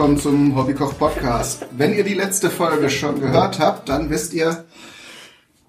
Willkommen 0.00 0.18
zum 0.18 0.56
Hobbykoch 0.56 0.96
Podcast. 0.98 1.66
Wenn 1.72 1.92
ihr 1.92 2.04
die 2.04 2.14
letzte 2.14 2.48
Folge 2.48 2.88
schon 2.88 3.20
gehört 3.20 3.58
habt, 3.58 3.90
dann 3.90 4.08
wisst 4.08 4.32
ihr, 4.32 4.64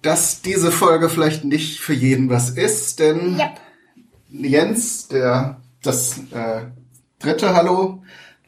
dass 0.02 0.41
diese 0.41 0.71
Folge 0.71 1.09
vielleicht 1.09 1.43
nicht 1.43 1.82
für 1.82 1.91
jeden 1.91 2.29
was 2.29 2.50
ist, 2.52 3.02
denn 3.02 3.38
Yep. 3.38 3.50
Jens, 4.29 5.09
der 5.09 5.59
das 5.83 6.20
äh, 6.32 6.61
dritte 7.20 7.54
Hallo 7.54 8.04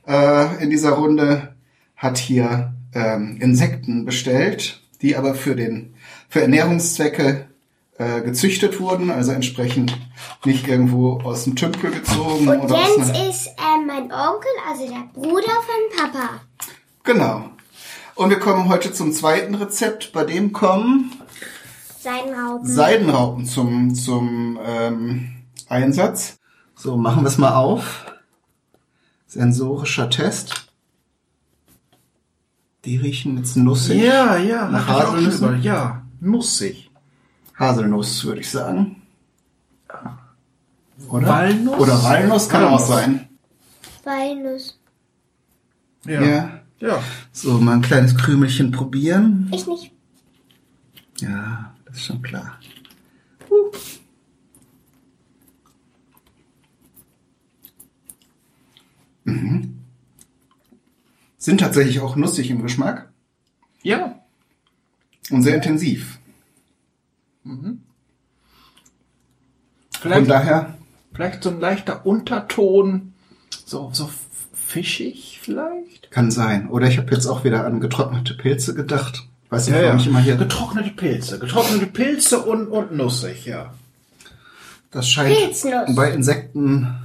äh, 0.08 0.64
in 0.64 0.70
dieser 0.70 0.92
Runde, 0.92 1.54
hat 1.98 2.18
hier 2.18 2.74
ähm, 2.96 3.36
Insekten 3.42 4.06
bestellt, 4.06 4.82
die 5.02 5.18
aber 5.18 5.36
für 5.36 5.54
den 5.54 5.96
für 6.30 6.44
Ernährungszwecke 6.44 7.50
äh, 7.98 8.22
gezüchtet 8.22 8.80
wurden, 8.80 9.12
also 9.12 9.34
entsprechend 9.34 10.00
nicht 10.46 10.68
irgendwo 10.68 11.20
aus 11.20 11.44
dem 11.44 11.58
Tümpel 11.58 11.92
gezogen 11.92 12.48
Und 12.48 12.62
oder 12.62 12.76
aus 12.76 12.98
Jens 12.98 13.10
einer 13.10 13.30
ist 13.30 13.48
äh, 13.48 13.73
mein 13.86 14.04
Onkel, 14.12 14.52
also 14.70 14.88
der 14.88 15.04
Bruder 15.14 15.52
von 15.52 15.98
Papa. 15.98 16.30
Genau. 17.04 17.50
Und 18.16 18.30
wir 18.30 18.40
kommen 18.40 18.70
heute 18.70 18.94
zum 18.94 19.12
zweiten 19.12 19.56
Rezept. 19.56 20.12
Bei 20.14 20.24
dem 20.24 20.54
kommen 20.54 21.12
Seidenraupen. 22.00 22.68
Seidenraupen 22.68 23.46
zum, 23.46 23.96
zum 23.96 24.60
ähm, 24.64 25.34
Einsatz. 25.70 26.38
So, 26.76 26.98
machen 26.98 27.24
wir 27.24 27.28
es 27.30 27.38
mal 27.38 27.56
auf. 27.56 28.06
Sensorischer 29.28 30.10
Test. 30.10 30.68
Die 32.86 32.98
riechen 32.98 33.38
jetzt 33.38 33.56
nussig. 33.56 34.02
Ja, 34.02 34.38
ja, 34.38 34.68
Nach 34.70 35.14
über- 35.18 35.56
Ja, 35.56 36.04
nussig. 36.20 36.92
Haselnuss, 37.58 38.24
würde 38.26 38.42
ich 38.42 38.52
sagen. 38.52 39.02
Oder? 41.10 41.28
Walnuss? 41.28 41.80
Oder 41.80 42.04
Walnuss 42.04 42.50
kann 42.50 42.64
Walnuss. 42.66 42.82
auch 42.84 42.88
sein. 42.88 43.30
Walnuss. 44.04 44.80
Ja. 46.06 46.22
Ja. 46.22 46.60
Ja. 46.80 47.04
So, 47.32 47.60
mal 47.60 47.76
ein 47.76 47.82
kleines 47.82 48.16
Krümelchen 48.18 48.72
probieren. 48.72 49.50
Ich 49.54 49.66
nicht. 49.68 49.92
Ja, 51.20 51.74
das 51.86 51.98
ist 51.98 52.06
schon 52.06 52.22
klar. 52.22 52.60
Mhm. 59.24 59.80
Sind 61.38 61.60
tatsächlich 61.60 62.00
auch 62.00 62.16
nussig 62.16 62.50
im 62.50 62.62
Geschmack 62.62 63.12
Ja. 63.82 64.20
und 65.30 65.44
sehr 65.44 65.56
intensiv. 65.56 66.20
Von 67.44 67.82
Vielleicht, 69.92 70.30
daher, 70.30 70.78
vielleicht 71.14 71.44
so 71.44 71.50
ein 71.50 71.60
leichter 71.60 72.06
Unterton. 72.06 73.13
So, 73.66 73.90
so 73.94 74.10
fischig 74.54 75.40
vielleicht? 75.42 75.94
kann 76.14 76.32
sein. 76.32 76.70
Oder 76.70 76.88
ich 76.88 76.98
habe 76.98 77.12
jetzt 77.12 77.26
auch 77.26 77.44
wieder 77.44 77.66
an 77.66 77.82
getrocknete 77.82 78.36
Pilze 78.36 78.74
gedacht. 78.76 79.24
Weiß 79.50 79.68
nicht, 79.68 79.82
warum 79.82 79.98
ich 79.98 80.08
immer 80.08 80.20
hier. 80.20 80.36
Getrocknete 80.36 80.92
Pilze. 80.92 81.40
Getrocknete 81.40 81.88
Pilze 81.88 82.40
und, 82.40 82.68
und 82.68 82.96
nussig, 82.96 83.46
ja. 83.46 83.74
Das 84.92 85.10
scheint 85.10 85.36
Pilznuss. 85.36 85.96
bei 85.96 86.12
Insekten 86.12 86.96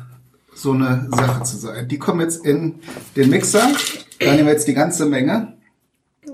so 0.54 0.72
eine 0.72 1.08
Sache 1.10 1.42
zu 1.44 1.56
sein. 1.56 1.88
Die 1.88 1.98
kommen 1.98 2.20
jetzt 2.20 2.44
in 2.44 2.80
den 3.16 3.30
Mixer. 3.30 3.66
Da 4.20 4.32
nehmen 4.32 4.46
wir 4.46 4.52
jetzt 4.52 4.68
die 4.68 4.74
ganze 4.74 5.06
Menge. 5.06 5.54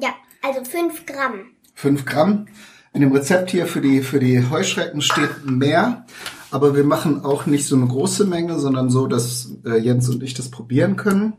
Ja, 0.01 0.15
also 0.43 0.65
5 0.65 1.07
Gramm. 1.07 1.51
5 1.75 2.05
Gramm. 2.05 2.47
In 2.93 3.01
dem 3.01 3.13
Rezept 3.13 3.51
hier 3.51 3.67
für 3.67 3.81
die, 3.81 4.03
für 4.03 4.21
die 4.21 4.49
Heuschrecken 4.51 5.01
steht 5.01 5.45
mehr. 5.45 6.07
Aber 6.55 6.77
wir 6.77 6.85
machen 6.85 7.25
auch 7.25 7.47
nicht 7.47 7.67
so 7.67 7.75
eine 7.75 7.89
große 7.89 8.27
Menge, 8.27 8.61
sondern 8.61 8.89
so, 8.89 9.09
dass 9.09 9.51
äh, 9.67 9.77
Jens 9.77 10.09
und 10.09 10.23
ich 10.23 10.35
das 10.35 10.53
probieren 10.53 10.95
können. 10.95 11.33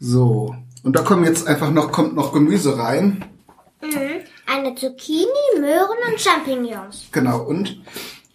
So. 0.00 0.52
Und 0.82 0.96
da 0.96 1.02
kommen 1.02 1.24
jetzt 1.24 1.46
einfach 1.46 1.70
noch, 1.70 1.92
kommt 1.92 2.16
noch 2.16 2.32
Gemüse 2.32 2.76
rein. 2.76 3.24
Mhm. 3.80 4.24
Eine 4.44 4.74
Zucchini, 4.74 5.28
Möhren 5.60 5.96
und 6.10 6.20
Champignons. 6.20 7.06
Genau. 7.12 7.40
Und 7.40 7.80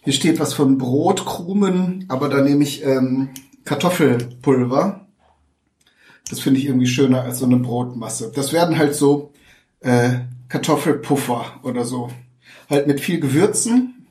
hier 0.00 0.14
steht 0.14 0.40
was 0.40 0.54
von 0.54 0.78
Brotkrumen, 0.78 2.06
aber 2.08 2.30
da 2.30 2.40
nehme 2.40 2.62
ich 2.62 2.82
ähm, 2.86 3.28
Kartoffelpulver. 3.66 5.06
Das 6.30 6.40
finde 6.40 6.58
ich 6.58 6.64
irgendwie 6.64 6.86
schöner 6.86 7.20
als 7.20 7.40
so 7.40 7.44
eine 7.44 7.58
Brotmasse. 7.58 8.32
Das 8.34 8.54
werden 8.54 8.78
halt 8.78 8.94
so 8.94 9.34
äh, 9.80 10.20
Kartoffelpuffer 10.48 11.60
oder 11.62 11.84
so. 11.84 12.08
Halt 12.70 12.86
mit 12.86 12.98
viel 13.02 13.20
Gewürzen. 13.20 14.01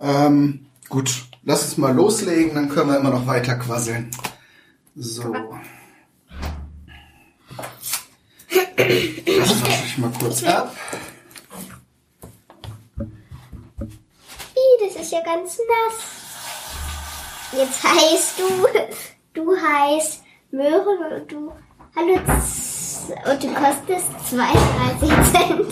Ähm, 0.00 0.66
gut, 0.88 1.24
lass 1.44 1.64
uns 1.64 1.76
mal 1.76 1.94
loslegen, 1.94 2.54
dann 2.54 2.68
können 2.68 2.90
wir 2.90 2.98
immer 2.98 3.10
noch 3.10 3.26
weiter 3.26 3.56
quasseln. 3.56 4.10
So. 4.96 5.34
Das 8.76 9.62
wasche 9.62 9.84
ich 9.86 9.98
mal 9.98 10.12
kurz 10.18 10.42
ab. 10.44 10.74
Ih, 14.54 14.86
das 14.86 15.02
ist 15.02 15.12
ja 15.12 15.22
ganz 15.22 15.58
nass. 15.58 16.20
Jetzt 17.52 17.82
heißt 17.82 18.38
du, 18.38 18.44
du 19.40 19.56
heißt 19.56 20.22
Möhren 20.50 21.12
und 21.12 21.30
du, 21.30 21.52
hallo, 21.94 22.18
und 23.10 23.42
du 23.42 23.48
kostest 23.54 24.06
32 24.30 25.10
Cent. 25.32 25.66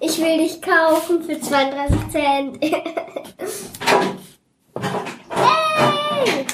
Ich 0.00 0.18
will 0.18 0.38
dich 0.38 0.60
kaufen 0.60 1.22
für 1.22 1.40
32 1.40 1.98
Cent. 2.10 2.58
Hey! 5.30 6.46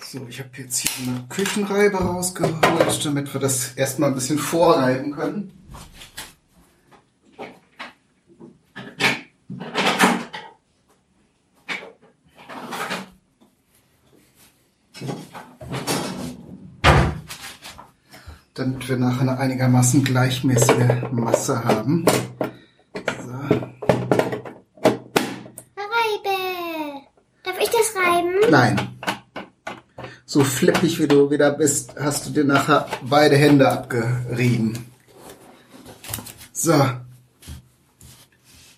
So, 0.00 0.26
ich 0.28 0.38
habe 0.38 0.50
jetzt 0.58 0.78
hier 0.78 1.08
eine 1.08 1.24
Küchenreibe 1.28 1.98
rausgeholt, 1.98 3.04
damit 3.04 3.32
wir 3.34 3.40
das 3.40 3.72
erstmal 3.74 4.10
ein 4.10 4.14
bisschen 4.14 4.38
vorreiben 4.38 5.12
können. 5.12 5.65
Damit 18.56 18.88
wir 18.88 18.96
nachher 18.96 19.20
eine 19.20 19.38
einigermaßen 19.38 20.02
gleichmäßige 20.02 21.10
Masse 21.12 21.62
haben. 21.62 22.06
So. 22.94 23.32
Reibe! 25.76 27.02
Darf 27.44 27.56
ich 27.60 27.68
das 27.68 27.94
reiben? 27.94 28.50
Nein. 28.50 28.80
So 30.24 30.42
flippig 30.42 30.98
wie 30.98 31.06
du 31.06 31.30
wieder 31.30 31.50
bist, 31.50 31.96
hast 32.00 32.26
du 32.26 32.30
dir 32.30 32.44
nachher 32.44 32.86
beide 33.02 33.36
Hände 33.36 33.68
abgerieben. 33.68 34.86
So. 36.52 36.82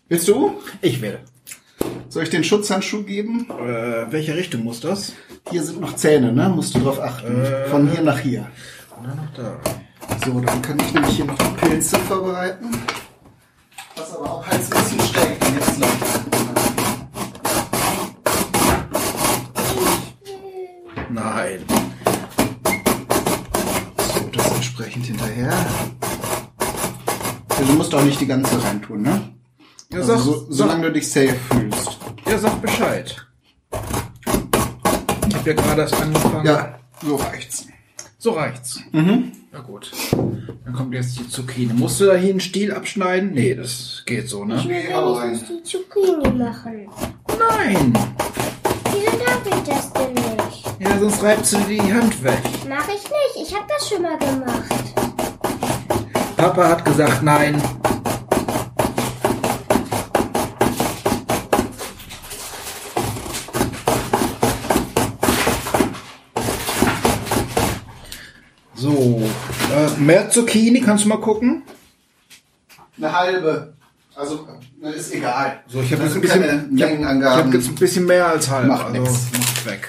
Willst 0.08 0.26
du? 0.26 0.60
Ich 0.82 1.00
will. 1.00 1.20
Soll 2.08 2.24
ich 2.24 2.30
den 2.30 2.42
Schutzhandschuh 2.42 3.04
geben? 3.04 3.46
Äh, 3.50 4.10
welche 4.10 4.34
Richtung 4.34 4.64
muss 4.64 4.80
das? 4.80 5.12
Hier 5.50 5.62
sind 5.62 5.80
noch 5.80 5.94
Zähne, 5.94 6.32
ne? 6.32 6.48
Musst 6.48 6.74
du 6.74 6.80
drauf 6.80 7.00
achten. 7.00 7.46
Von 7.70 7.88
hier 7.88 8.02
nach 8.02 8.18
hier. 8.18 8.50
Na, 9.02 9.14
noch 9.14 9.32
da. 9.34 9.60
So, 10.24 10.40
dann 10.40 10.62
kann 10.62 10.78
ich 10.80 10.92
nämlich 10.94 11.16
hier 11.16 11.24
noch 11.24 11.36
die 11.38 11.66
Pilze 11.66 11.98
vorbereiten. 12.00 12.70
Was 13.96 14.16
aber 14.16 14.30
auch 14.30 14.46
halt 14.46 14.60
ein 14.60 14.68
bisschen 14.70 15.00
schräg 15.00 15.38
jetzt 15.54 15.78
läuft. 15.78 16.18
Nein. 21.10 21.64
So, 24.14 24.20
das 24.32 24.52
entsprechend 24.54 25.06
hinterher. 25.06 25.52
Also, 27.48 27.64
Du 27.64 27.72
musst 27.72 27.94
auch 27.94 28.02
nicht 28.02 28.20
die 28.20 28.26
ganze 28.26 28.62
reintun, 28.62 29.02
ne? 29.02 29.32
Ja, 29.90 29.98
Also 30.00 30.14
sag, 30.16 30.22
so, 30.22 30.46
solange 30.50 30.82
du 30.86 30.92
dich 30.92 31.10
safe 31.10 31.34
fühlst. 31.50 31.98
ja, 32.26 32.38
sag 32.38 32.60
Bescheid. 32.60 33.26
Ich 35.28 35.34
habe 35.34 35.50
ja 35.50 35.52
gerade 35.54 35.82
erst 35.82 36.00
angefangen. 36.00 36.46
Ja, 36.46 36.78
so 37.02 37.16
reicht's. 37.16 37.66
So 38.20 38.32
reicht's. 38.32 38.80
Mhm. 38.90 39.30
Na 39.52 39.60
gut. 39.60 39.92
Dann 40.64 40.74
kommt 40.74 40.92
jetzt 40.92 41.16
die 41.20 41.28
Zucchini. 41.28 41.72
Musst 41.72 42.00
du 42.00 42.06
da 42.06 42.16
hier 42.16 42.30
einen 42.30 42.40
Stiel 42.40 42.74
abschneiden? 42.74 43.32
Nee, 43.32 43.54
das 43.54 44.02
geht 44.06 44.28
so, 44.28 44.44
ne? 44.44 44.56
Ich 44.56 44.68
will 44.68 44.74
wenigstens 44.74 45.48
die 45.48 45.62
Zucchini 45.62 46.36
machen. 46.36 46.88
Nein! 47.38 47.92
Wieso 48.90 49.24
darf 49.24 49.46
ich 49.46 49.62
das 49.72 49.92
denn 49.92 50.14
nicht? 50.14 50.64
Ja, 50.80 50.98
sonst 50.98 51.22
reibst 51.22 51.52
du 51.52 51.58
die 51.68 51.80
Hand 51.80 52.24
weg. 52.24 52.40
Mach 52.68 52.88
ich 52.88 53.04
nicht. 53.04 53.48
Ich 53.48 53.54
habe 53.54 53.66
das 53.68 53.88
schon 53.88 54.02
mal 54.02 54.18
gemacht. 54.18 54.74
Papa 56.36 56.68
hat 56.70 56.84
gesagt 56.84 57.22
nein. 57.22 57.62
So, 68.80 69.20
äh, 69.74 69.97
mehr 70.08 70.30
Zucchini, 70.30 70.80
kannst 70.80 71.04
du 71.04 71.08
mal 71.08 71.20
gucken? 71.20 71.62
Eine 72.96 73.12
halbe. 73.12 73.74
Also, 74.16 74.48
ist 74.96 75.14
egal. 75.14 75.62
So, 75.68 75.80
ich 75.80 75.92
habe 75.92 76.04
jetzt 76.04 76.16
ein 76.16 76.20
bisschen, 76.20 76.42
ich 76.74 76.82
hab, 76.82 76.92
ich 76.92 77.26
hab 77.26 77.52
jetzt 77.52 77.68
ein 77.68 77.74
bisschen 77.76 78.06
mehr 78.06 78.26
als 78.26 78.50
halb. 78.50 78.66
Macht 78.66 78.86
also 78.86 79.00
nix. 79.00 79.28
macht 79.38 79.66
weg. 79.66 79.88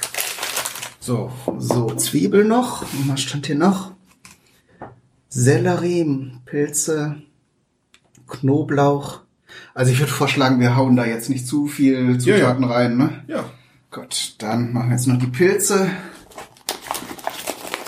So, 1.00 1.32
So, 1.58 1.96
Zwiebel 1.96 2.44
noch. 2.44 2.82
Und 2.82 3.10
was 3.10 3.22
stand 3.22 3.48
hier 3.48 3.56
noch? 3.56 3.94
Sellerie, 5.30 6.34
Pilze, 6.46 7.22
Knoblauch. 8.28 9.22
Also 9.74 9.92
ich 9.92 10.00
würde 10.00 10.12
vorschlagen, 10.12 10.60
wir 10.60 10.76
hauen 10.76 10.96
da 10.96 11.06
jetzt 11.06 11.30
nicht 11.30 11.48
zu 11.48 11.68
viel 11.68 12.20
Zutaten 12.20 12.66
rein, 12.66 12.98
ne? 12.98 13.24
ja. 13.28 13.46
Gut, 13.92 14.36
dann 14.38 14.72
machen 14.74 14.90
wir 14.90 14.96
jetzt 14.98 15.08
noch 15.08 15.18
die 15.18 15.28
Pilze. 15.28 15.90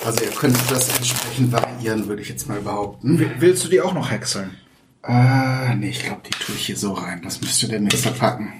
Also 0.03 0.23
ihr 0.23 0.31
könnt 0.31 0.57
das 0.71 0.89
entsprechend 1.31 1.51
variieren, 1.51 2.07
würde 2.07 2.21
ich 2.21 2.29
jetzt 2.29 2.47
mal 2.47 2.61
behaupten. 2.61 3.25
Willst 3.39 3.63
du 3.63 3.69
die 3.69 3.81
auch 3.81 3.93
noch 3.93 4.11
häckseln? 4.11 4.51
Äh, 5.03 5.75
nee, 5.75 5.89
ich 5.89 6.03
glaube, 6.03 6.21
die 6.25 6.31
tue 6.31 6.55
ich 6.55 6.65
hier 6.65 6.77
so 6.77 6.93
rein. 6.93 7.21
Das 7.23 7.41
müsste 7.41 7.67
der 7.67 7.79
Mixer 7.79 8.11
packen. 8.11 8.53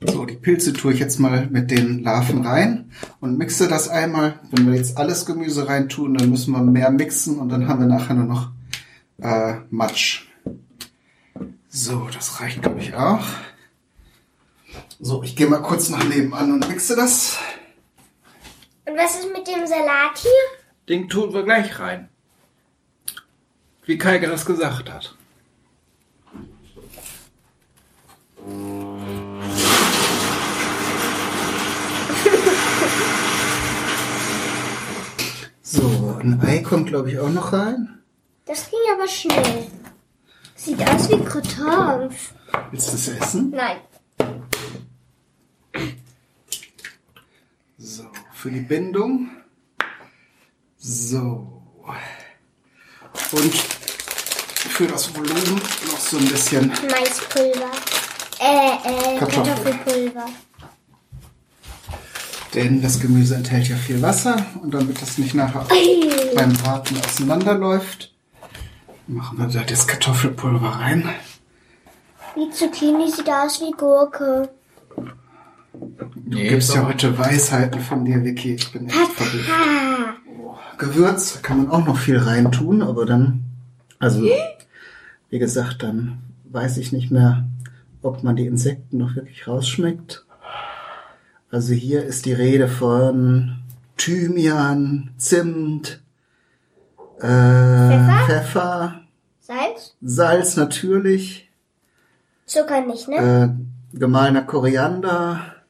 So, 0.00 0.24
die 0.24 0.36
Pilze 0.36 0.72
tue 0.72 0.92
ich 0.92 1.00
jetzt 1.00 1.18
mal 1.18 1.48
mit 1.50 1.70
den 1.70 2.02
Larven 2.02 2.44
rein 2.44 2.90
und 3.20 3.38
mixe 3.38 3.68
das 3.68 3.88
einmal. 3.88 4.40
Wenn 4.50 4.66
wir 4.66 4.76
jetzt 4.76 4.98
alles 4.98 5.26
Gemüse 5.26 5.68
rein 5.68 5.88
tun, 5.88 6.14
dann 6.14 6.30
müssen 6.30 6.52
wir 6.52 6.62
mehr 6.62 6.90
mixen 6.90 7.38
und 7.38 7.48
dann 7.50 7.68
haben 7.68 7.80
wir 7.80 7.86
nachher 7.86 8.14
nur 8.14 8.26
noch 8.26 8.50
äh, 9.20 9.54
Matsch. 9.70 10.26
So, 11.68 12.08
das 12.12 12.40
reicht, 12.40 12.62
glaube 12.62 12.80
ich, 12.80 12.94
auch. 12.94 13.24
So, 15.00 15.22
ich 15.22 15.36
gehe 15.36 15.46
mal 15.46 15.62
kurz 15.62 15.88
nach 15.88 16.04
nebenan 16.04 16.52
und 16.52 16.68
mixe 16.68 16.96
das. 16.96 17.38
Und 18.84 18.96
was 18.96 19.18
ist 19.20 19.32
mit 19.32 19.46
dem 19.46 19.66
Salat 19.66 20.18
hier? 20.18 20.30
Den 20.88 21.08
tun 21.08 21.32
wir 21.32 21.44
gleich 21.44 21.78
rein. 21.78 22.08
Wie 23.84 23.98
Kalke 23.98 24.28
das 24.28 24.44
gesagt 24.46 24.90
hat. 24.90 25.14
So, 35.64 36.18
ein 36.20 36.38
Ei 36.44 36.58
kommt, 36.58 36.88
glaube 36.88 37.10
ich, 37.10 37.18
auch 37.18 37.30
noch 37.30 37.54
rein. 37.54 38.02
Das 38.44 38.68
ging 38.68 38.78
aber 38.92 39.08
schnell. 39.08 39.68
Sieht 40.54 40.86
aus 40.86 41.08
wie 41.08 41.18
Croutons. 41.24 42.14
Willst 42.70 42.88
du 42.88 42.92
das 42.92 43.08
essen? 43.08 43.50
Nein. 43.50 43.78
So, 47.78 48.04
für 48.42 48.50
die 48.50 48.60
Bindung. 48.60 49.30
So. 50.76 51.62
Und 53.30 53.54
für 53.54 54.86
das 54.88 55.14
Volumen 55.14 55.62
noch 55.86 55.98
so 55.98 56.16
ein 56.16 56.26
bisschen. 56.26 56.72
Maispulver. 56.90 57.70
Äh, 58.40 59.14
äh, 59.14 59.18
Kartoffel. 59.18 59.44
Kartoffelpulver. 59.44 60.26
Denn 62.54 62.82
das 62.82 62.98
Gemüse 62.98 63.36
enthält 63.36 63.68
ja 63.68 63.76
viel 63.76 64.02
Wasser 64.02 64.44
und 64.60 64.74
damit 64.74 65.00
das 65.00 65.18
nicht 65.18 65.34
nachher 65.34 65.64
beim 66.34 66.52
Braten 66.54 66.98
auseinanderläuft, 66.98 68.12
machen 69.06 69.38
wir 69.38 69.46
da 69.46 69.62
das 69.62 69.86
Kartoffelpulver 69.86 70.68
rein. 70.68 71.08
Die 72.34 72.50
Zucchini 72.50 73.08
sieht 73.08 73.30
aus 73.30 73.60
wie 73.60 73.70
Gurke. 73.70 74.50
Nee, 76.32 76.48
Gibt's 76.48 76.68
ist 76.68 76.74
ja 76.74 76.86
heute 76.86 77.18
Weisheiten 77.18 77.80
von 77.80 78.04
dir, 78.04 78.24
Vicky. 78.24 78.54
Ich 78.54 78.72
bin 78.72 78.88
echt 78.88 79.12
verblüfft. 79.12 79.50
Ah, 79.50 80.14
Gewürz 80.78 81.42
kann 81.42 81.58
man 81.58 81.70
auch 81.70 81.86
noch 81.86 81.98
viel 81.98 82.18
reintun, 82.18 82.82
aber 82.82 83.04
dann, 83.04 83.44
also, 83.98 84.24
wie 85.30 85.38
gesagt, 85.38 85.82
dann 85.82 86.18
weiß 86.44 86.78
ich 86.78 86.92
nicht 86.92 87.10
mehr, 87.10 87.44
ob 88.02 88.22
man 88.22 88.36
die 88.36 88.46
Insekten 88.46 88.98
noch 88.98 89.14
wirklich 89.14 89.46
rausschmeckt. 89.46 90.24
Also 91.50 91.74
hier 91.74 92.02
ist 92.02 92.24
die 92.24 92.32
Rede 92.32 92.66
von 92.66 93.58
Thymian, 93.98 95.10
Zimt, 95.18 96.02
äh, 97.20 97.26
Pfeffer? 97.26 98.22
Pfeffer, 98.26 99.00
Salz? 99.40 99.96
Salz 100.00 100.56
natürlich, 100.56 101.50
Zucker 102.46 102.80
nicht, 102.80 103.06
ne? 103.08 103.54
äh, 103.94 103.98
gemahlener 103.98 104.42
Koriander, 104.42 105.61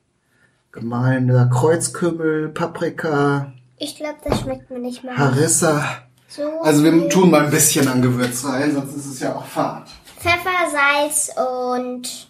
gemahlener 0.72 1.50
Kreuzkümmel, 1.52 2.48
Paprika, 2.48 3.52
Ich 3.78 3.96
glaube, 3.96 4.16
das 4.24 4.40
schmeckt 4.40 4.70
mir 4.70 4.78
nicht 4.78 5.04
mal. 5.04 5.16
Harissa. 5.16 5.84
So 6.28 6.42
Also 6.62 6.82
wir 6.82 7.08
tun 7.10 7.30
mal 7.30 7.44
ein 7.44 7.50
bisschen 7.50 7.86
an 7.88 8.00
Gewürz 8.00 8.44
rein, 8.46 8.72
sonst 8.72 8.96
ist 8.96 9.06
es 9.06 9.20
ja 9.20 9.36
auch 9.36 9.44
fad. 9.44 9.86
Pfeffer, 10.18 10.70
Salz 10.70 11.30
und. 11.36 12.28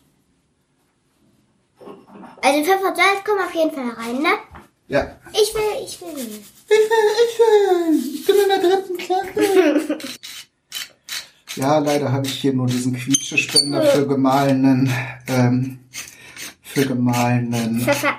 Also 2.43 2.65
Pfeffer 2.65 2.89
und 2.89 2.97
Salz 2.97 3.25
kommen 3.25 3.41
auf 3.47 3.55
jeden 3.55 3.71
Fall 3.71 3.91
rein, 3.91 4.23
ne? 4.23 4.31
Ja. 4.89 5.17
Ich 5.33 5.55
will, 5.55 5.85
ich 5.85 6.00
will. 6.00 6.09
Ich 6.17 6.69
will, 6.69 6.89
ich 7.29 7.39
will. 7.39 8.15
Ich 8.15 8.27
bin 8.27 8.35
in 8.43 8.49
der 8.49 8.59
dritten 8.59 8.97
Klasse. 8.97 9.99
ja, 11.56 11.79
leider 11.79 12.11
habe 12.11 12.27
ich 12.27 12.41
hier 12.41 12.53
nur 12.55 12.67
diesen 12.67 12.94
Quietschespender 12.94 13.83
für 13.83 14.06
gemahlenen, 14.06 14.93
ähm, 15.29 15.79
für 16.72 16.86
gemahlenen, 16.86 17.80
Pfeffer. 17.80 18.14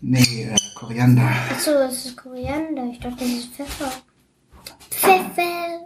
nee, 0.00 0.48
äh, 0.52 0.56
Koriander. 0.76 1.28
Achso, 1.50 1.72
das 1.72 2.06
ist 2.06 2.16
Koriander. 2.16 2.84
Ich 2.92 3.00
dachte, 3.00 3.16
das 3.18 3.28
ist 3.28 3.54
Pfeffer. 3.54 3.92
Pfeffer. 4.90 5.80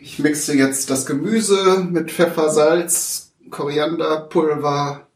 Ich 0.00 0.18
mixe 0.20 0.54
jetzt 0.54 0.88
das 0.88 1.06
Gemüse 1.06 1.84
mit 1.90 2.12
Pfeffer, 2.12 2.50
Salz, 2.50 3.32
Korianderpulver. 3.50 5.08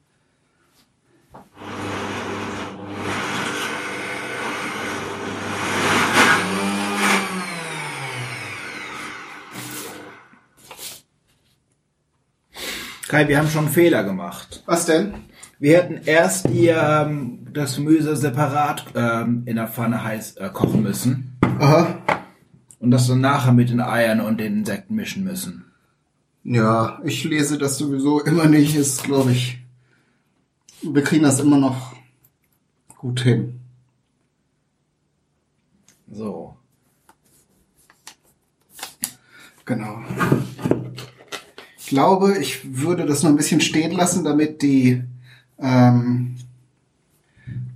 Kai, 13.06 13.28
wir 13.28 13.38
haben 13.38 13.48
schon 13.48 13.66
einen 13.66 13.74
Fehler 13.74 14.02
gemacht. 14.02 14.64
Was 14.66 14.86
denn? 14.86 15.14
Wir 15.58 15.78
hätten 15.78 16.00
erst 16.06 16.50
ihr 16.50 16.76
ähm, 16.76 17.46
das 17.52 17.76
Gemüse 17.76 18.16
separat 18.16 18.86
ähm, 18.94 19.42
in 19.46 19.56
der 19.56 19.68
Pfanne 19.68 20.02
heiß 20.02 20.36
äh, 20.36 20.50
kochen 20.50 20.82
müssen 20.82 21.38
Aha. 21.58 22.02
und 22.80 22.90
das 22.90 23.06
dann 23.06 23.20
nachher 23.20 23.52
mit 23.52 23.70
den 23.70 23.80
Eiern 23.80 24.20
und 24.20 24.40
den 24.40 24.58
Insekten 24.58 24.94
mischen 24.94 25.24
müssen. 25.24 25.64
Ja, 26.42 27.00
ich 27.04 27.24
lese 27.24 27.56
das 27.56 27.78
sowieso 27.78 28.20
immer 28.20 28.46
nicht, 28.46 28.76
ist, 28.76 29.04
glaube 29.04 29.32
ich. 29.32 29.58
Wir 30.82 31.02
kriegen 31.02 31.22
das 31.22 31.40
immer 31.40 31.56
noch 31.56 31.94
gut 32.98 33.20
hin. 33.20 33.60
So. 36.10 36.56
Genau. 39.64 40.02
Ich 41.78 41.86
glaube, 41.86 42.36
ich 42.38 42.78
würde 42.78 43.06
das 43.06 43.22
noch 43.22 43.30
ein 43.30 43.36
bisschen 43.36 43.60
stehen 43.60 43.92
lassen, 43.92 44.24
damit 44.24 44.62
die, 44.62 45.02
ähm, 45.58 46.36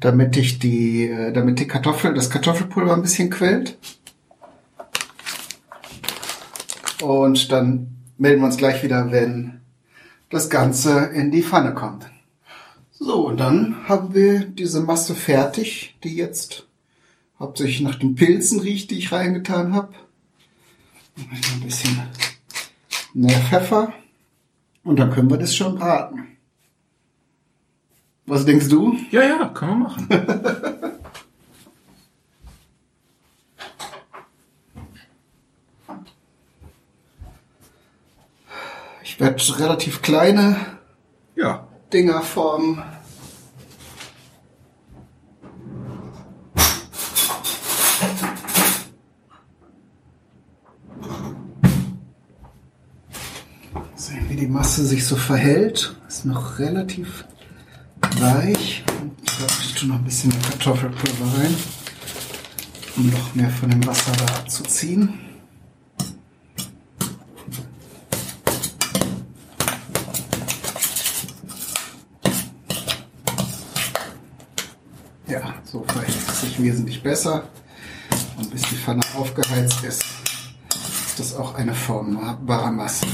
damit 0.01 0.37
ich 0.37 0.59
die, 0.59 1.09
äh, 1.09 1.33
damit 1.33 1.59
die 1.59 1.67
Kartoffel, 1.67 2.15
das 2.15 2.31
Kartoffelpulver 2.31 2.95
ein 2.95 3.03
bisschen 3.03 3.31
quält. 3.31 3.79
Und 7.03 7.53
dann 7.53 7.89
melden 8.17 8.41
wir 8.41 8.47
uns 8.47 8.57
gleich 8.57 8.83
wieder, 8.83 9.11
wenn 9.13 9.61
das 10.31 10.51
Ganze 10.51 11.07
in 11.07 11.31
die 11.31 11.43
Pfanne 11.43 11.75
kommt. 11.75 12.11
So, 12.93 13.29
und 13.29 13.39
dann 13.39 13.89
haben 13.89 14.15
wir 14.15 14.41
diese 14.41 14.81
Masse 14.81 15.15
fertig, 15.15 15.97
die 16.03 16.17
jetzt 16.17 16.67
hauptsächlich 17.39 17.81
nach 17.81 17.95
den 17.95 18.17
Pilzen 18.17 18.61
riecht, 18.61 18.91
die 18.91 18.99
ich 18.99 19.13
reingetan 19.13 19.73
habe. 19.73 19.95
Ein 21.17 21.61
bisschen 21.61 22.01
mehr 23.15 23.39
Pfeffer. 23.39 23.93
Und 24.83 24.99
dann 24.99 25.11
können 25.11 25.31
wir 25.31 25.37
das 25.37 25.55
schon 25.55 25.77
braten. 25.77 26.38
Was 28.29 28.45
denkst 28.45 28.69
du? 28.69 28.95
Ja, 29.11 29.23
ja, 29.23 29.49
können 29.49 29.71
wir 29.71 29.89
machen. 29.89 30.09
Ich 39.03 39.21
werde 39.21 39.59
relativ 39.59 40.01
kleine 40.01 40.55
ja. 41.35 41.67
Dinger 41.93 42.23
formen. 42.23 42.81
Sehen, 53.97 54.27
wie 54.29 54.37
die 54.37 54.47
Masse 54.47 54.87
sich 54.87 55.05
so 55.05 55.17
verhält. 55.17 55.97
Ist 56.07 56.25
noch 56.25 56.61
relativ 56.61 57.25
weich. 58.21 58.85
Ich 59.23 59.65
ich 59.65 59.75
tue 59.75 59.89
noch 59.89 59.97
ein 59.97 60.05
bisschen 60.05 60.33
Kartoffelpulver 60.43 61.39
rein, 61.39 61.55
um 62.97 63.11
noch 63.11 63.35
mehr 63.35 63.51
von 63.51 63.71
dem 63.71 63.87
Wasser 63.87 64.13
da 64.19 64.25
abzuziehen. 64.35 65.15
Ja, 75.29 75.55
so 75.65 75.85
verhält 75.87 76.17
es 76.29 76.41
sich 76.41 76.61
wesentlich 76.61 77.03
besser. 77.03 77.45
Und 78.37 78.51
bis 78.51 78.63
die 78.63 78.77
Pfanne 78.77 79.03
aufgeheizt 79.15 79.85
ist, 79.85 80.05
ist 81.07 81.19
das 81.19 81.37
auch 81.37 81.55
eine 81.55 81.75
formbare 81.75 82.73
Masse. 82.73 83.07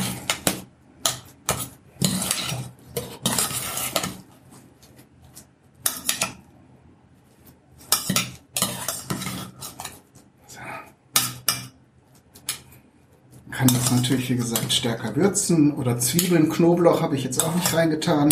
Kann 13.65 13.77
das 13.77 13.91
natürlich, 13.93 14.29
wie 14.29 14.37
gesagt, 14.37 14.75
stärker 14.75 15.17
würzen 15.17 15.73
oder 15.73 15.99
Zwiebeln, 15.99 16.51
Knoblauch 16.51 17.01
habe 17.01 17.17
ich 17.17 17.25
jetzt 17.25 17.43
auch 17.43 17.55
nicht 17.55 17.73
reingetan. 17.73 18.29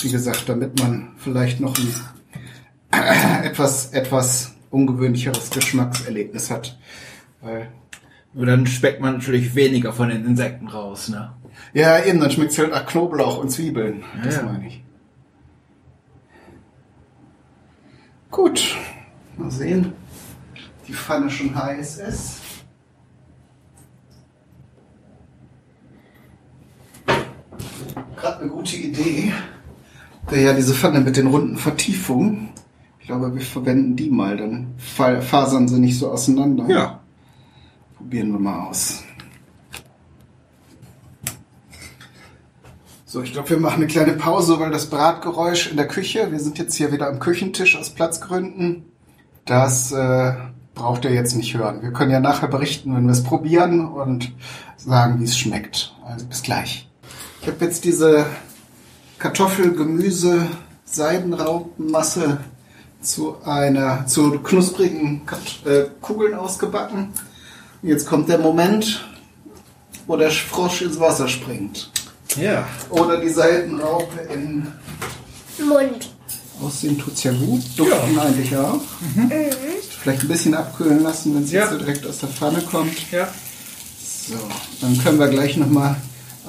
Wie 0.00 0.10
gesagt, 0.10 0.48
damit 0.48 0.78
man 0.78 1.10
vielleicht 1.18 1.60
noch 1.60 1.76
ein 1.76 1.92
etwas, 3.44 3.92
etwas 3.92 4.54
ungewöhnlicheres 4.70 5.50
Geschmackserlebnis 5.50 6.50
hat. 6.50 6.78
Weil, 7.42 7.68
Und 8.32 8.46
dann 8.46 8.66
schmeckt 8.66 9.02
man 9.02 9.12
natürlich 9.12 9.54
weniger 9.54 9.92
von 9.92 10.08
den 10.08 10.24
Insekten 10.24 10.68
raus, 10.68 11.10
ne? 11.10 11.34
ja, 11.74 12.02
eben, 12.02 12.20
dann 12.20 12.30
schmeckt 12.30 12.52
es 12.52 12.58
halt 12.58 12.70
nach 12.70 12.86
Knoblauch 12.86 13.36
und 13.36 13.50
Zwiebeln. 13.50 14.02
Das 14.24 14.36
Ja. 14.36 14.42
meine 14.44 14.68
ich. 14.68 14.82
Gut, 18.30 18.74
mal 19.36 19.50
sehen. 19.50 19.92
Die 20.88 20.94
Pfanne 20.94 21.28
schon 21.28 21.54
heiß 21.54 21.98
ist. 21.98 22.41
Gerade 28.22 28.40
eine 28.42 28.50
gute 28.50 28.76
Idee. 28.76 29.32
Ja 30.30 30.52
diese 30.52 30.74
Pfanne 30.74 31.00
mit 31.00 31.16
den 31.16 31.26
runden 31.26 31.56
Vertiefungen. 31.56 32.50
Ich 33.00 33.06
glaube, 33.08 33.34
wir 33.34 33.42
verwenden 33.42 33.96
die 33.96 34.10
mal, 34.10 34.36
dann 34.36 34.74
fa- 34.78 35.20
fasern 35.20 35.66
sie 35.66 35.80
nicht 35.80 35.98
so 35.98 36.08
auseinander. 36.12 36.64
Ja. 36.68 37.00
Probieren 37.96 38.30
wir 38.30 38.38
mal 38.38 38.68
aus. 38.68 39.02
So, 43.04 43.22
ich 43.22 43.32
glaube, 43.32 43.50
wir 43.50 43.58
machen 43.58 43.76
eine 43.82 43.88
kleine 43.88 44.12
Pause, 44.12 44.60
weil 44.60 44.70
das 44.70 44.88
Bratgeräusch 44.88 45.70
in 45.72 45.76
der 45.76 45.88
Küche, 45.88 46.30
wir 46.30 46.38
sind 46.38 46.58
jetzt 46.58 46.76
hier 46.76 46.92
wieder 46.92 47.08
am 47.08 47.18
Küchentisch 47.18 47.76
aus 47.76 47.90
Platzgründen, 47.90 48.84
das 49.44 49.90
äh, 49.90 50.34
braucht 50.74 51.04
ihr 51.04 51.12
jetzt 51.12 51.34
nicht 51.34 51.54
hören. 51.54 51.82
Wir 51.82 51.92
können 51.92 52.12
ja 52.12 52.20
nachher 52.20 52.48
berichten, 52.48 52.94
wenn 52.94 53.04
wir 53.04 53.12
es 53.12 53.24
probieren 53.24 53.86
und 53.88 54.32
sagen, 54.76 55.18
wie 55.20 55.24
es 55.24 55.36
schmeckt. 55.36 55.94
Also 56.06 56.24
bis 56.26 56.42
gleich. 56.42 56.88
Ich 57.42 57.48
habe 57.48 57.64
jetzt 57.64 57.84
diese 57.84 58.24
Kartoffel, 59.18 59.72
Gemüse, 59.74 60.46
Seidenraupenmasse 60.84 62.38
zu 63.02 63.36
einer 63.44 64.06
zu 64.06 64.38
knusprigen 64.38 65.26
Kat- 65.26 65.66
äh, 65.66 65.86
Kugeln 66.00 66.34
ausgebacken. 66.34 67.08
Jetzt 67.82 68.06
kommt 68.06 68.28
der 68.28 68.38
Moment, 68.38 69.04
wo 70.06 70.16
der 70.16 70.30
Frosch 70.30 70.82
ins 70.82 71.00
Wasser 71.00 71.26
springt. 71.26 71.90
Ja. 72.36 72.66
Oder 72.90 73.20
die 73.20 73.28
Seidenraupe 73.28 74.20
in 74.32 74.68
Mund. 75.66 76.10
Aussehen 76.62 76.96
tut's 76.96 77.24
ja 77.24 77.32
gut. 77.32 77.62
Duften 77.76 78.18
eigentlich 78.20 78.56
auch. 78.56 78.80
Vielleicht 80.00 80.22
ein 80.22 80.28
bisschen 80.28 80.54
abkühlen 80.54 81.02
lassen, 81.02 81.34
wenn 81.34 81.42
es 81.42 81.50
Ja. 81.50 81.62
jetzt 81.62 81.72
so 81.72 81.78
direkt 81.78 82.06
aus 82.06 82.18
der 82.18 82.28
Pfanne 82.28 82.60
kommt. 82.62 83.10
Ja. 83.10 83.28
So, 84.28 84.34
dann 84.80 84.96
können 85.02 85.18
wir 85.18 85.26
gleich 85.28 85.56
nochmal 85.56 85.96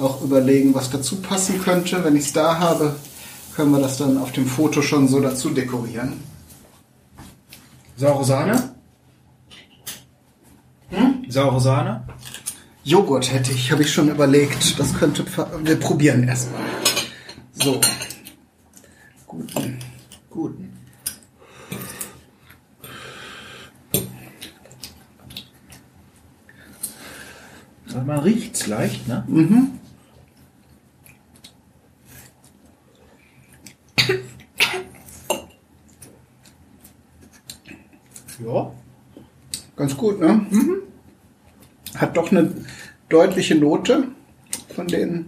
auch 0.00 0.22
überlegen, 0.22 0.74
was 0.74 0.90
dazu 0.90 1.16
passen 1.16 1.60
könnte. 1.62 2.02
Wenn 2.04 2.16
ich 2.16 2.24
es 2.26 2.32
da 2.32 2.58
habe, 2.58 2.96
können 3.54 3.70
wir 3.70 3.80
das 3.80 3.98
dann 3.98 4.18
auf 4.18 4.32
dem 4.32 4.46
Foto 4.46 4.82
schon 4.82 5.08
so 5.08 5.20
dazu 5.20 5.50
dekorieren. 5.50 6.14
Saure 7.96 8.24
Sahne? 8.24 8.74
Hm? 10.90 11.24
Saure 11.28 11.60
Sahne? 11.60 12.04
Joghurt 12.82 13.32
hätte 13.32 13.52
ich, 13.52 13.72
habe 13.72 13.82
ich 13.82 13.92
schon 13.92 14.08
überlegt. 14.08 14.78
Das 14.78 14.94
könnte, 14.94 15.24
wir 15.62 15.76
probieren 15.76 16.26
erstmal. 16.28 16.60
So. 17.54 17.80
Guten. 19.26 19.78
Guten. 20.28 20.70
Man 28.04 28.18
riecht's 28.18 28.66
leicht, 28.66 29.06
ne? 29.06 29.24
Ja. 29.28 29.83
Ganz 39.84 39.98
gut, 39.98 40.18
ne? 40.18 40.46
Hat 41.96 42.16
doch 42.16 42.30
eine 42.30 42.54
deutliche 43.10 43.54
Note 43.54 44.04
von 44.74 44.86
den, 44.86 45.26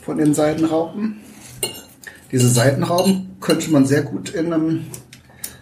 von 0.00 0.16
den 0.16 0.32
Seidenraupen. 0.32 1.20
Diese 2.32 2.48
Seidenraupen 2.48 3.36
könnte 3.38 3.70
man 3.72 3.84
sehr 3.84 4.04
gut 4.04 4.30
in 4.30 4.54
einem, 4.54 4.86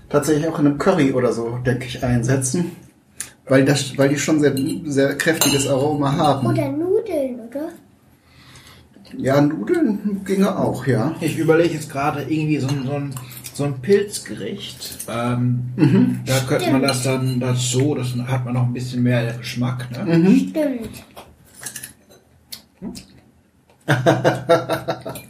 tatsächlich 0.09 0.47
auch 0.47 0.61
in 0.61 0.69
einem 0.69 0.79
Curry 0.79 1.11
oder 1.11 1.33
so, 1.33 1.59
denke 1.67 1.87
ich, 1.87 2.05
einsetzen. 2.05 2.77
Weil, 3.49 3.65
das, 3.65 3.99
weil 3.99 4.11
die 4.11 4.19
schon 4.21 4.39
sehr, 4.39 4.55
sehr 4.85 5.19
kräftiges 5.19 5.67
Aroma 5.67 6.13
haben. 6.13 6.47
Oder 6.47 6.69
Nudeln, 6.69 7.41
oder? 7.41 7.71
Ja, 9.17 9.41
Nudeln 9.41 10.21
ginge 10.25 10.57
auch, 10.57 10.87
ja. 10.87 11.17
Ich 11.21 11.37
überlege 11.37 11.75
jetzt 11.75 11.91
gerade 11.91 12.23
irgendwie 12.23 12.59
so 12.59 12.69
ein, 12.69 12.85
so 12.87 12.93
ein, 12.93 13.11
so 13.59 13.65
ein 13.65 13.83
Pilzgericht. 13.83 14.99
Ähm, 15.09 15.73
Da 16.25 16.39
könnte 16.47 16.71
man 16.71 16.83
das 16.83 17.03
dann 17.03 17.41
dazu, 17.41 17.97
das 17.97 18.15
hat 18.15 18.45
man 18.45 18.55
noch 18.55 18.63
ein 18.63 18.73
bisschen 18.73 19.03
mehr 19.03 19.35
Geschmack. 19.35 19.91
Ne? 19.91 20.39
Stimmt. 20.39 21.03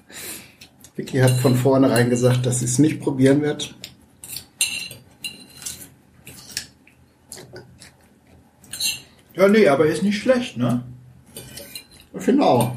Vicky 0.96 1.18
hat 1.18 1.30
von 1.30 1.56
vornherein 1.56 2.10
gesagt, 2.10 2.44
dass 2.44 2.58
sie 2.58 2.66
es 2.66 2.78
nicht 2.78 3.00
probieren 3.00 3.40
wird. 3.40 3.74
Ja, 9.34 9.48
nee, 9.48 9.66
aber 9.68 9.86
ist 9.86 10.02
nicht 10.02 10.20
schlecht, 10.20 10.58
ne? 10.58 10.82
Genau. 12.26 12.76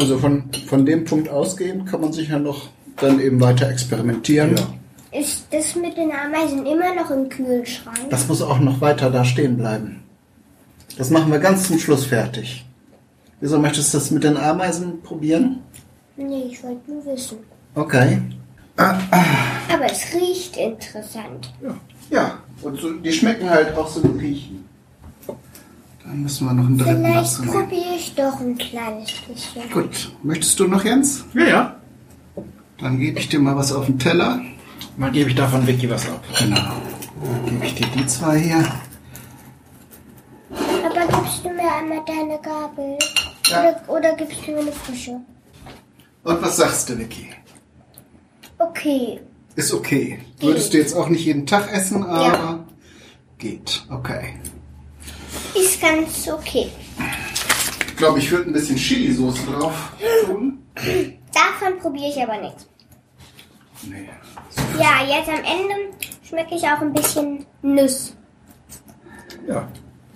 Also 0.00 0.18
von, 0.18 0.50
von 0.66 0.84
dem 0.84 1.04
Punkt 1.04 1.28
ausgehend 1.28 1.86
kann 1.86 2.00
man 2.00 2.12
sicher 2.12 2.40
noch 2.40 2.70
dann 3.02 3.20
eben 3.20 3.40
weiter 3.40 3.68
experimentieren. 3.68 4.56
Ja. 4.56 5.18
Ist 5.18 5.46
das 5.50 5.74
mit 5.76 5.96
den 5.96 6.10
Ameisen 6.10 6.64
immer 6.64 6.94
noch 6.94 7.10
im 7.10 7.28
Kühlschrank? 7.28 8.08
Das 8.10 8.28
muss 8.28 8.40
auch 8.40 8.58
noch 8.58 8.80
weiter 8.80 9.10
da 9.10 9.24
stehen 9.24 9.56
bleiben. 9.58 10.02
Das 10.96 11.10
machen 11.10 11.30
wir 11.30 11.38
ganz 11.38 11.68
zum 11.68 11.78
Schluss 11.78 12.06
fertig. 12.06 12.64
Wieso 13.40 13.58
möchtest 13.58 13.92
du 13.92 13.98
das 13.98 14.10
mit 14.10 14.24
den 14.24 14.36
Ameisen 14.36 15.02
probieren? 15.02 15.60
Nee, 16.16 16.44
ich 16.50 16.62
wollte 16.62 16.90
nur 16.90 17.04
wissen. 17.04 17.38
Okay. 17.74 18.20
Aber 18.76 19.86
es 19.90 20.14
riecht 20.14 20.56
interessant. 20.56 21.52
Ja, 22.10 22.38
und 22.62 22.80
so, 22.80 22.92
die 22.92 23.12
schmecken 23.12 23.50
halt 23.50 23.76
auch 23.76 23.88
so 23.88 24.02
wie 24.02 24.18
riechen. 24.18 24.64
Dann 26.04 26.22
müssen 26.22 26.46
wir 26.46 26.52
noch 26.52 26.66
einen 26.66 26.78
dritten 26.78 27.04
Vielleicht 27.04 27.42
probiere 27.46 27.94
ich 27.96 28.14
doch 28.14 28.40
ein 28.40 28.58
kleines 28.58 29.10
bisschen. 29.28 29.70
Gut, 29.72 30.12
möchtest 30.22 30.58
du 30.58 30.66
noch, 30.66 30.84
Jens? 30.84 31.24
Ja, 31.34 31.46
ja. 31.46 31.76
Dann 32.82 32.98
gebe 32.98 33.20
ich 33.20 33.28
dir 33.28 33.38
mal 33.38 33.56
was 33.56 33.72
auf 33.72 33.86
den 33.86 33.98
Teller. 33.98 34.40
Mal 34.96 35.12
gebe 35.12 35.30
ich 35.30 35.36
davon 35.36 35.66
Vicky 35.66 35.88
was 35.88 36.08
ab. 36.08 36.22
Genau. 36.38 36.56
Dann 36.56 37.44
gebe 37.46 37.64
ich 37.66 37.74
dir 37.76 37.86
die 37.86 38.06
zwei 38.06 38.38
hier. 38.38 38.64
Aber 40.50 41.06
gibst 41.06 41.44
du 41.44 41.50
mir 41.50 41.72
einmal 41.72 42.02
deine 42.06 42.38
Gabel? 42.42 42.98
Ja. 43.48 43.60
Oder, 43.60 43.88
oder 43.88 44.16
gibst 44.16 44.46
du 44.46 44.50
mir 44.52 44.60
eine 44.60 44.72
frische? 44.72 45.20
Und 46.24 46.42
was 46.42 46.56
sagst 46.56 46.88
du, 46.88 46.98
Vicky? 46.98 47.30
Okay. 48.58 49.20
Ist 49.54 49.72
okay. 49.72 50.18
Würdest 50.40 50.72
du 50.72 50.78
jetzt 50.78 50.94
auch 50.94 51.08
nicht 51.08 51.24
jeden 51.24 51.46
Tag 51.46 51.72
essen, 51.72 52.02
aber 52.04 52.26
Ja. 52.26 52.64
geht. 53.38 53.84
Okay. 53.90 54.34
Ist 55.54 55.80
ganz 55.80 56.28
okay. 56.28 56.68
Ich 57.86 57.96
glaube, 57.96 58.18
ich 58.18 58.30
würde 58.30 58.50
ein 58.50 58.52
bisschen 58.52 58.76
Chili-Soße 58.76 59.42
drauf 59.46 59.92
tun. 60.26 60.58
Davon 61.32 61.78
probiere 61.80 62.08
ich 62.08 62.20
aber 62.22 62.40
nichts. 62.40 62.66
Nee. 63.84 64.08
Ja, 64.78 65.04
jetzt 65.06 65.28
am 65.28 65.44
Ende 65.44 65.96
schmecke 66.22 66.54
ich 66.54 66.62
auch 66.64 66.80
ein 66.80 66.92
bisschen 66.92 67.46
Nuss. 67.62 68.14
Ja. 69.46 69.68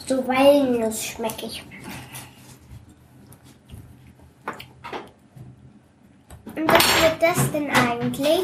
So 0.07 0.27
Walnuss 0.29 1.05
schmecke 1.05 1.47
ich. 1.47 1.65
Und 6.55 6.69
was 6.69 7.03
wird 7.03 7.21
das 7.21 7.53
denn 7.53 7.71
eigentlich? 7.71 8.41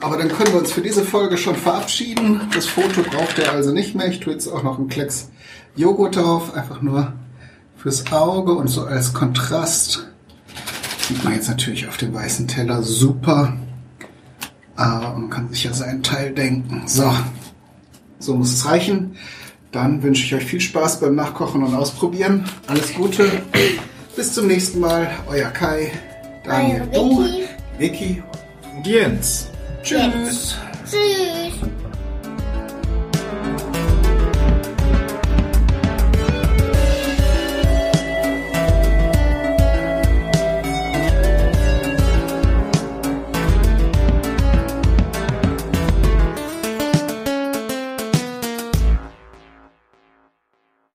Aber 0.00 0.16
dann 0.16 0.28
können 0.28 0.52
wir 0.52 0.60
uns 0.60 0.72
für 0.72 0.80
diese 0.82 1.04
Folge 1.04 1.36
schon 1.38 1.56
verabschieden. 1.56 2.48
Das 2.54 2.66
Foto 2.66 3.02
braucht 3.02 3.38
ihr 3.38 3.50
also 3.50 3.72
nicht 3.72 3.94
mehr. 3.94 4.08
Ich 4.08 4.20
tue 4.20 4.32
jetzt 4.32 4.48
auch 4.48 4.62
noch 4.62 4.78
einen 4.78 4.88
Klecks 4.88 5.30
Joghurt 5.74 6.16
drauf. 6.16 6.54
Einfach 6.54 6.82
nur 6.82 7.12
fürs 7.76 8.10
Auge 8.12 8.52
und 8.54 8.68
so 8.68 8.84
als 8.84 9.12
Kontrast. 9.12 10.08
Sieht 11.06 11.22
man 11.22 11.34
jetzt 11.34 11.48
natürlich 11.48 11.86
auf 11.86 11.96
dem 11.98 12.12
weißen 12.12 12.48
Teller 12.48 12.82
super. 12.82 13.56
Aber 14.76 15.14
man 15.14 15.30
kann 15.30 15.48
sich 15.48 15.64
ja 15.64 15.72
seinen 15.72 16.02
Teil 16.02 16.32
denken. 16.32 16.82
So, 16.86 17.10
so 18.18 18.34
muss 18.34 18.52
es 18.52 18.66
reichen. 18.66 19.16
Dann 19.72 20.02
wünsche 20.02 20.24
ich 20.24 20.34
euch 20.34 20.44
viel 20.44 20.60
Spaß 20.60 21.00
beim 21.00 21.14
Nachkochen 21.14 21.62
und 21.62 21.74
Ausprobieren. 21.74 22.44
Alles 22.66 22.94
Gute. 22.94 23.30
Bis 24.14 24.32
zum 24.32 24.46
nächsten 24.46 24.80
Mal. 24.80 25.10
Euer 25.28 25.50
Kai, 25.50 25.90
Daniel, 26.44 26.82
Eure 26.92 27.08
du, 27.08 27.24
Vicky. 27.24 27.48
Vicky. 27.78 28.22
Und 28.74 28.86
Jens. 28.86 29.48
Tschüss. 29.82 30.56
Tschüss. 30.84 31.70